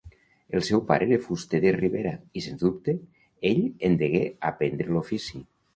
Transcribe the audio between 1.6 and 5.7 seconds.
de ribera i, sens dubte, ell en degué aprendre l'ofici.